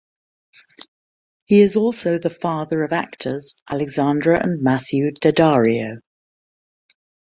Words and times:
He 1.45 1.61
is 1.61 1.75
also 1.75 2.17
the 2.17 2.31
father 2.31 2.83
of 2.83 2.91
actors 2.91 3.53
Alexandra 3.69 4.41
and 4.43 4.59
Matthew 4.59 5.11
Daddario. 5.11 5.99